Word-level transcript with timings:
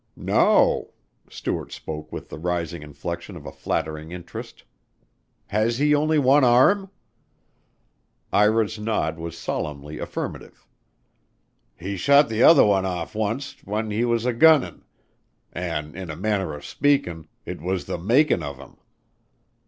"No!" 0.15 0.93
Stuart 1.29 1.71
spoke 1.71 2.11
with 2.11 2.29
the 2.29 2.39
rising 2.39 2.81
inflection 2.81 3.35
of 3.37 3.45
a 3.45 3.51
flattering 3.51 4.11
interest. 4.11 4.63
"Has 5.45 5.77
he 5.77 5.93
only 5.93 6.17
one 6.17 6.43
arm?" 6.43 6.89
Ira's 8.33 8.79
nod 8.79 9.19
was 9.19 9.37
solemnly 9.37 9.99
affirmative. 9.99 10.65
"He 11.77 11.97
shot 11.97 12.29
the 12.29 12.41
other 12.41 12.65
one 12.65 12.83
off 12.87 13.15
oncet 13.15 13.63
while 13.67 13.87
he 13.91 14.03
was 14.03 14.25
a 14.25 14.33
gunnin' 14.33 14.85
and, 15.53 15.95
in 15.95 16.09
a 16.09 16.15
manner 16.15 16.55
of 16.55 16.65
speakin', 16.65 17.27
it 17.45 17.61
was 17.61 17.85
the 17.85 17.99
makin' 17.99 18.41
of 18.41 18.57
him. 18.57 18.77